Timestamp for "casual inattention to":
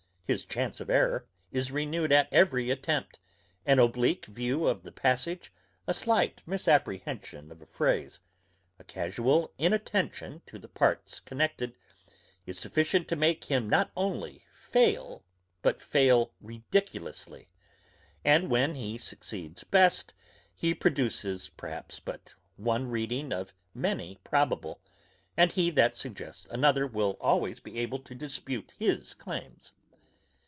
8.85-10.57